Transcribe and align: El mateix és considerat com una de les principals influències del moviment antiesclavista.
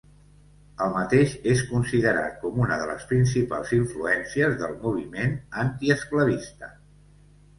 El 0.83 0.93
mateix 0.93 1.33
és 1.51 1.59
considerat 1.73 2.39
com 2.45 2.57
una 2.63 2.79
de 2.83 2.87
les 2.91 3.05
principals 3.11 3.73
influències 3.79 4.57
del 4.63 4.73
moviment 4.87 5.35
antiesclavista. 5.65 6.71